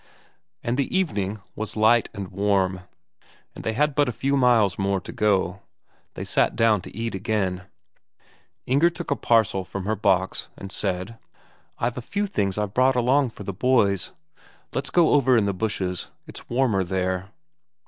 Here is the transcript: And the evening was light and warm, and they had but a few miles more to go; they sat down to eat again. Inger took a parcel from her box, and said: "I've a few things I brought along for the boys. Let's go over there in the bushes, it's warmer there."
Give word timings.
And 0.63 0.77
the 0.79 0.97
evening 0.97 1.41
was 1.55 1.77
light 1.77 2.09
and 2.11 2.29
warm, 2.29 2.79
and 3.53 3.63
they 3.63 3.73
had 3.73 3.93
but 3.93 4.09
a 4.09 4.11
few 4.11 4.35
miles 4.35 4.79
more 4.79 4.99
to 4.99 5.11
go; 5.11 5.61
they 6.15 6.25
sat 6.25 6.55
down 6.55 6.81
to 6.81 6.95
eat 6.97 7.13
again. 7.13 7.65
Inger 8.65 8.89
took 8.89 9.11
a 9.11 9.15
parcel 9.15 9.63
from 9.63 9.85
her 9.85 9.95
box, 9.95 10.47
and 10.57 10.71
said: 10.71 11.19
"I've 11.77 11.99
a 11.99 12.01
few 12.01 12.25
things 12.25 12.57
I 12.57 12.65
brought 12.65 12.95
along 12.95 13.29
for 13.29 13.43
the 13.43 13.53
boys. 13.53 14.11
Let's 14.73 14.89
go 14.89 15.09
over 15.11 15.33
there 15.33 15.37
in 15.37 15.45
the 15.45 15.53
bushes, 15.53 16.09
it's 16.25 16.49
warmer 16.49 16.83
there." 16.83 17.29